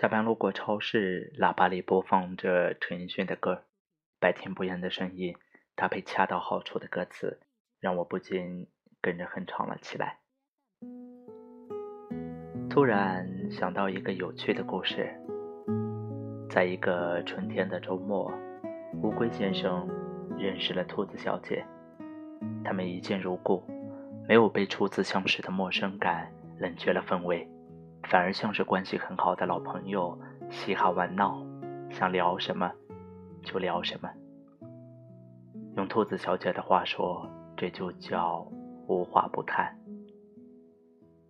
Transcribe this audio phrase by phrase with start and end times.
[0.00, 3.64] 下班路过超市，喇叭里播放着陈奕迅的歌，
[4.20, 5.34] 百听不厌的声音
[5.74, 7.40] 搭配恰到好处的歌词，
[7.80, 8.68] 让我不禁
[9.00, 10.20] 跟着哼唱了起来。
[12.70, 15.12] 突然想到一个有趣的故事，
[16.48, 18.32] 在一个春天的周末，
[19.02, 19.84] 乌龟先生
[20.38, 21.66] 认识了兔子小姐，
[22.64, 23.64] 他们一见如故，
[24.28, 27.44] 没有被初次相识的陌生感冷却了氛围。
[28.08, 30.18] 反而像是关系很好的老朋友，
[30.48, 31.44] 嘻哈玩闹，
[31.90, 32.72] 想聊什么
[33.42, 34.08] 就聊什么。
[35.76, 38.50] 用兔子小姐的话说，这就叫
[38.86, 39.78] 无话不谈。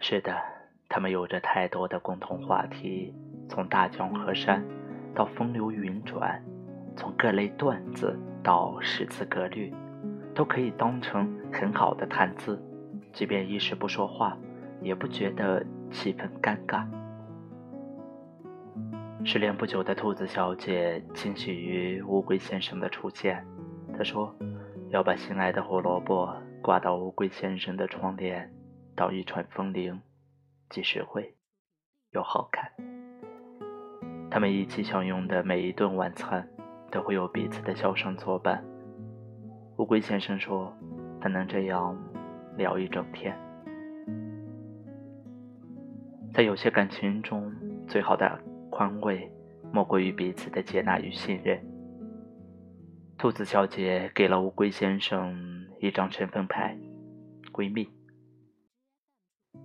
[0.00, 0.36] 是的，
[0.86, 3.14] 他们有着太多的共同话题，
[3.48, 4.62] 从大江河山
[5.14, 6.44] 到风流云转，
[6.94, 9.72] 从各类段子到诗词歌律，
[10.34, 12.62] 都可以当成很好的谈资。
[13.14, 14.36] 即便一时不说话，
[14.82, 15.64] 也不觉得。
[15.90, 16.86] 气氛尴尬。
[19.24, 23.44] 失恋不久的兔子小姐惊喜于乌龟先生的出现，
[23.96, 24.32] 她说
[24.90, 28.52] ：“要把心爱的胡萝卜挂到乌龟先生的窗帘，
[28.94, 30.00] 当一串风铃，
[30.70, 31.34] 既实惠
[32.12, 32.70] 又好看。”
[34.30, 36.48] 他们一起享用的每一顿晚餐，
[36.92, 38.62] 都会有彼此的笑声作伴。
[39.78, 40.72] 乌龟先生说
[41.20, 41.98] ：“他能这样
[42.56, 43.36] 聊一整天。”
[46.36, 47.50] 在有些感情中，
[47.88, 49.26] 最好的宽慰，
[49.72, 51.58] 莫过于彼此的接纳与信任。
[53.16, 55.34] 兔子小姐给了乌龟先生
[55.80, 56.76] 一张身份牌，
[57.54, 57.88] 闺蜜。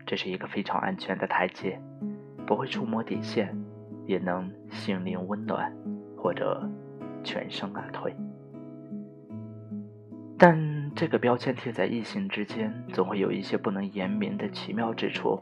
[0.06, 1.78] 这是一个非常安全的台阶，
[2.48, 3.54] 不会触摸底线，
[4.06, 5.70] 也能心灵温暖，
[6.16, 6.66] 或者
[7.22, 8.16] 全身而退。
[10.38, 15.38] 但这个标签贴在异性之间，总会有一些不能言明的奇妙之处。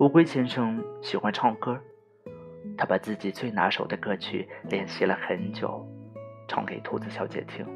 [0.00, 1.76] 乌龟先生喜欢唱歌，
[2.76, 5.84] 他把自己最拿手的歌曲练习了很久，
[6.46, 7.66] 唱给兔子小姐听。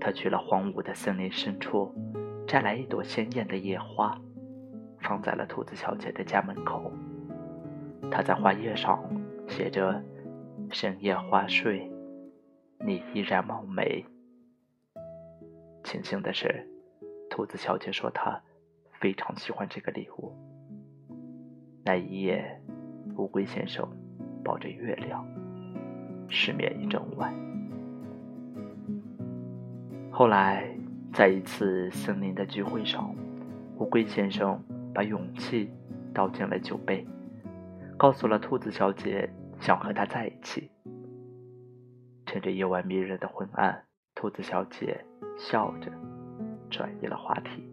[0.00, 1.94] 他去了荒芜的森林深处，
[2.46, 4.18] 摘来一朵鲜艳的野花，
[5.00, 6.90] 放在了兔子小姐的家门口。
[8.10, 8.98] 他在花叶上
[9.46, 10.02] 写着
[10.72, 11.86] “深夜花睡，
[12.80, 14.06] 你依然貌美”。
[15.84, 16.66] 庆幸的是，
[17.28, 18.40] 兔子小姐说她
[18.94, 20.32] 非常喜欢这个礼物。
[21.84, 22.60] 那一夜，
[23.16, 23.84] 乌龟先生
[24.44, 25.26] 抱着月亮
[26.28, 27.34] 失眠一整晚。
[30.10, 30.64] 后来，
[31.12, 33.12] 在一次森林的聚会上，
[33.78, 34.62] 乌龟先生
[34.94, 35.68] 把勇气
[36.14, 37.04] 倒进了酒杯，
[37.96, 39.28] 告诉了兔子小姐
[39.58, 40.70] 想和他在一起。
[42.26, 43.82] 趁着夜晚迷人的昏暗，
[44.14, 45.04] 兔子小姐
[45.36, 45.90] 笑着
[46.70, 47.71] 转移了话题。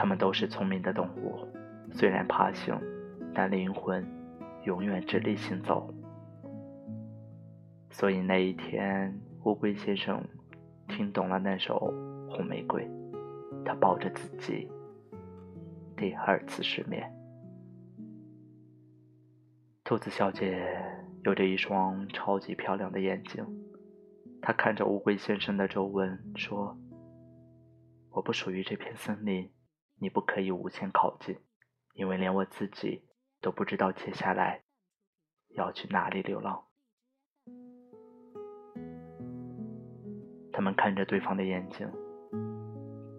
[0.00, 1.46] 他们都是聪明的动物，
[1.92, 2.74] 虽然爬行，
[3.34, 4.02] 但灵魂
[4.64, 5.92] 永远直立行走。
[7.90, 10.24] 所以那一天，乌龟先生
[10.88, 11.92] 听懂了那首
[12.34, 12.82] 《红玫瑰》，
[13.62, 14.66] 他抱着自己
[15.98, 17.06] 第二次失眠。
[19.84, 20.82] 兔子小姐
[21.24, 23.44] 有着一双超级漂亮的眼睛，
[24.40, 26.74] 她看着乌龟先生的皱纹说
[28.12, 29.46] ：“我不属于这片森林。”
[30.02, 31.36] 你不可以无限靠近，
[31.92, 33.04] 因为连我自己
[33.42, 34.62] 都不知道接下来
[35.50, 36.64] 要去哪里流浪。
[40.52, 41.86] 他们看着对方的眼睛，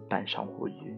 [0.09, 0.97] 半晌无语。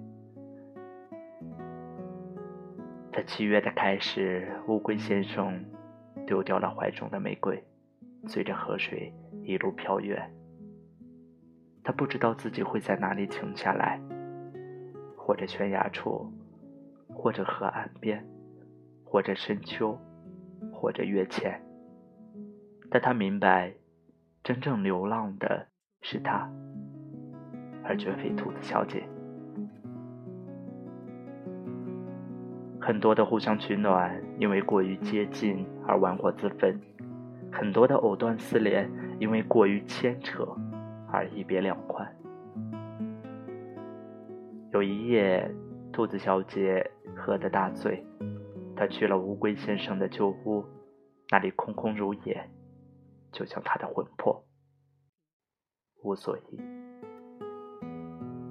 [3.11, 5.65] 在七月的开始，乌龟先生
[6.25, 7.61] 丢掉了怀中的玫瑰，
[8.27, 10.33] 随着河水一路飘远。
[11.83, 13.99] 他不知道自己会在哪里停下来。
[15.25, 16.29] 或者悬崖处，
[17.07, 18.25] 或者河岸边，
[19.05, 19.97] 或者深秋，
[20.73, 21.61] 或者月前。
[22.91, 23.73] 但他明白，
[24.43, 25.67] 真正流浪的
[26.01, 26.51] 是他，
[27.85, 29.01] 而绝非兔子小姐。
[32.81, 36.77] 很多的互相取暖，因为过于接近而玩火自焚；
[37.49, 40.45] 很多的藕断丝连，因为过于牵扯
[41.09, 42.13] 而一别两宽。
[44.73, 45.47] 有一夜，
[45.91, 48.03] 兔子小姐喝得大醉，
[48.75, 50.65] 她去了乌龟先生的旧屋，
[51.29, 52.49] 那里空空如也，
[53.31, 54.43] 就像她的魂魄，
[56.01, 56.59] 无所依。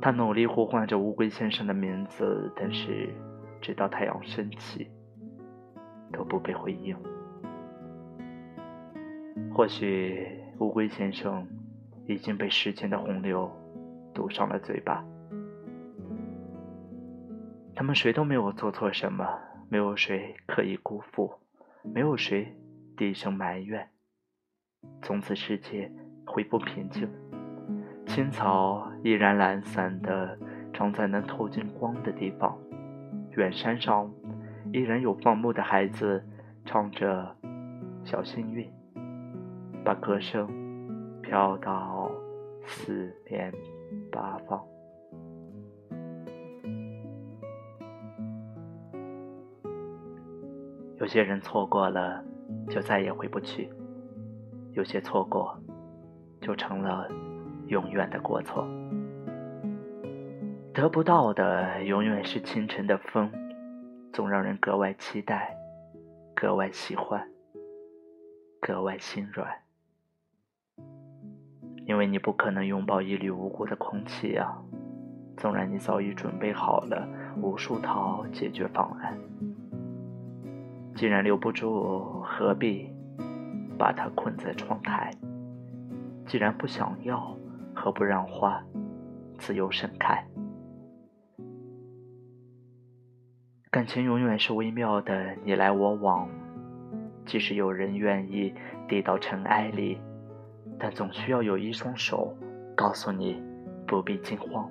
[0.00, 3.12] 她努力呼唤着乌龟先生的名字，但是
[3.60, 4.88] 直到太阳升起，
[6.12, 6.96] 都不被回应。
[9.52, 11.44] 或许乌龟先生
[12.06, 13.50] 已经被时间的洪流
[14.14, 15.04] 堵上了嘴巴。
[17.82, 19.26] 他们谁都没有做错什么，
[19.68, 21.34] 没有谁刻意辜负，
[21.82, 22.56] 没有谁
[22.96, 23.88] 低声埋怨。
[25.02, 25.90] 从此世界
[26.24, 27.10] 恢复平静，
[28.06, 30.38] 青草依然懒散地
[30.72, 32.56] 长在能透进光的地方，
[33.32, 34.08] 远山上
[34.72, 36.24] 依然有放牧的孩子
[36.64, 37.36] 唱着
[38.06, 38.70] “小幸运”，
[39.84, 40.48] 把歌声
[41.20, 42.08] 飘到
[42.64, 43.52] 四面
[44.12, 44.71] 八方。
[51.02, 52.22] 有些人错过了，
[52.70, 53.68] 就再也回不去。
[54.70, 55.58] 有些错过，
[56.40, 57.08] 就成了
[57.66, 58.64] 永远的过错。
[60.72, 63.28] 得不到的永远是清晨的风，
[64.12, 65.56] 总让人格外期待，
[66.36, 67.28] 格外喜欢，
[68.60, 69.52] 格外心软。
[71.84, 74.56] 因为你不可能拥抱一缕无辜的空气啊！
[75.36, 77.08] 纵然你早已准备好了
[77.42, 79.18] 无数套解决方案，
[81.02, 82.88] 既然留不住，何必？
[83.76, 85.10] 把它困在窗台。
[86.28, 87.36] 既然不想要，
[87.74, 88.62] 何不让花
[89.36, 90.24] 自由盛开？
[93.68, 96.28] 感情永远是微妙的，你来我往。
[97.26, 98.54] 即使有人愿意
[98.86, 99.98] 低到尘埃里，
[100.78, 102.32] 但总需要有一双手
[102.76, 103.42] 告诉你
[103.88, 104.70] 不必惊慌，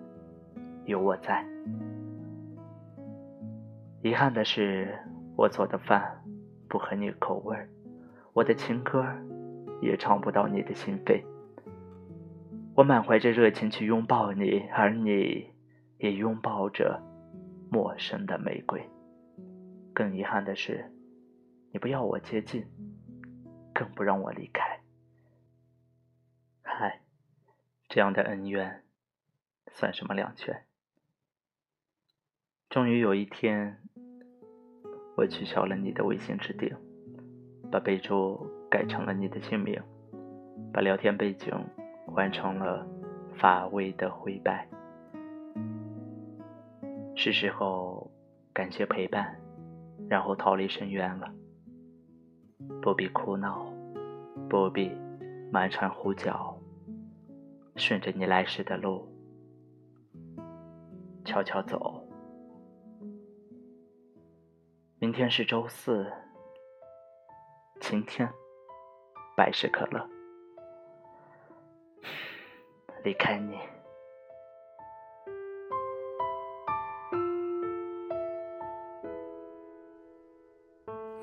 [0.85, 1.45] 有我在。
[4.01, 4.97] 遗憾的是，
[5.35, 6.20] 我做的饭
[6.71, 7.57] 不合你口味。
[8.31, 9.05] 我的情歌
[9.81, 11.21] 也唱不到你的心扉。
[12.73, 15.53] 我满怀着热情去拥抱你，而你
[15.97, 17.03] 也拥抱着
[17.69, 18.89] 陌生的玫瑰。
[19.93, 20.89] 更遗憾的是，
[21.73, 22.65] 你不要我接近，
[23.73, 24.79] 更不让我离开。
[26.61, 27.01] 嗨，
[27.89, 28.85] 这样的恩怨
[29.73, 30.63] 算什么两全？
[32.69, 33.81] 终于有一天，
[35.21, 36.75] 我取消了你的微信置顶。
[37.71, 39.79] 把备注改成了你的姓名，
[40.73, 41.53] 把聊天背景
[42.07, 42.85] 换成了
[43.35, 44.67] 乏味的灰白。
[47.15, 48.09] 是时候
[48.51, 49.39] 感谢陪伴，
[50.09, 51.31] 然后逃离深渊了。
[52.81, 53.71] 不必哭闹，
[54.49, 54.91] 不必
[55.51, 56.57] 满船胡搅，
[57.75, 59.07] 顺着你来时的路，
[61.23, 62.00] 悄悄走。
[65.01, 66.05] 明天是周四。
[67.79, 68.31] 晴天，
[69.35, 70.07] 百事可乐。
[73.03, 73.57] 离开你，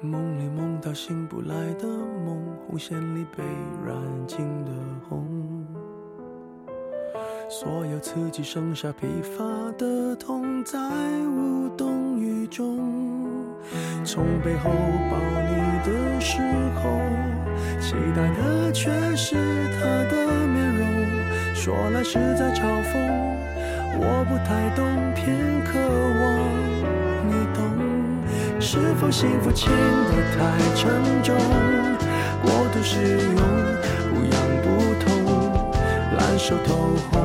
[0.03, 3.45] 梦里梦到醒不来的梦，红线里被
[3.87, 4.73] 染尽的
[5.09, 5.65] 红，
[7.49, 9.45] 所有刺激剩下疲乏
[9.79, 10.77] 的痛，在
[11.29, 13.28] 无动于衷。
[14.05, 14.71] 从背后
[15.11, 15.17] 抱
[15.49, 16.41] 你的时
[16.77, 17.01] 候，
[17.81, 19.37] 期待的却是
[19.75, 20.13] 他的
[20.47, 20.87] 面容。
[21.55, 22.95] 说来实在嘲讽，
[24.01, 24.79] 我不太懂，
[25.15, 25.27] 偏
[25.65, 25.79] 渴
[26.21, 26.25] 望
[27.29, 27.59] 你懂。
[28.61, 30.39] 是否幸福轻得太
[30.75, 30.89] 沉
[31.23, 31.37] 重？
[32.43, 33.39] 过度使用，
[34.15, 34.67] 不痒不
[35.05, 35.07] 痛，
[36.17, 36.69] 烂熟透
[37.11, 37.21] 红，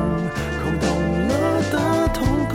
[0.62, 0.84] 空洞
[1.28, 1.32] 了
[1.70, 1.74] 的
[2.12, 2.16] 瞳
[2.50, 2.54] 孔，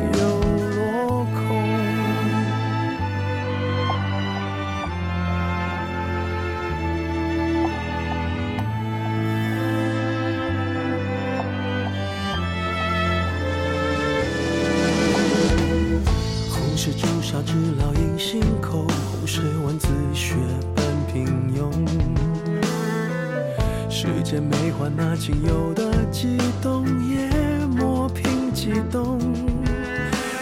[25.23, 27.29] 仅有的激动，也
[27.67, 29.19] 磨平激动。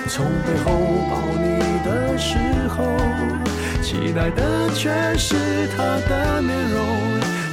[0.07, 0.71] 从背后
[1.11, 2.37] 抱你的时
[2.69, 2.85] 候，
[3.83, 5.35] 期待的却是
[5.75, 6.79] 他的面容。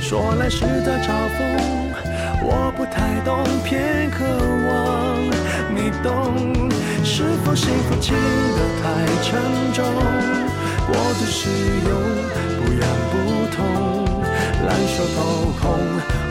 [0.00, 1.42] 说来是在嘲讽，
[2.44, 4.22] 我不太懂，偏渴
[4.68, 5.18] 望
[5.74, 6.70] 你懂。
[7.02, 8.14] 是否幸福轻
[8.54, 8.84] 得太
[9.24, 9.42] 沉
[9.74, 9.84] 重？
[10.86, 11.50] 过度使
[11.88, 11.90] 用，
[12.54, 13.14] 不痒不
[13.50, 13.58] 痛，
[14.64, 15.18] 烂熟透
[15.60, 15.64] 空，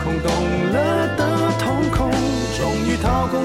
[0.02, 0.26] 空洞
[0.72, 0.76] 了，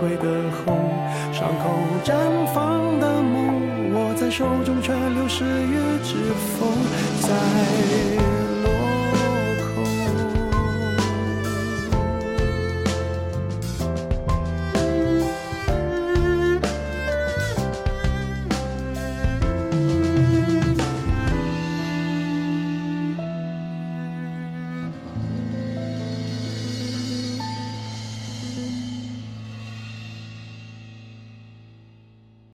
[0.00, 0.90] 玫瑰的红，
[1.32, 1.70] 伤口
[2.02, 2.14] 绽
[2.54, 6.14] 放的梦，握在手中却流失于指
[6.58, 6.68] 缝，
[7.20, 8.29] 在。